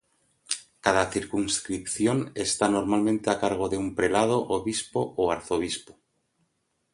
[0.85, 5.93] Cada circunscripción está normalmente a cargo de un prelado, obispo o arzobispo.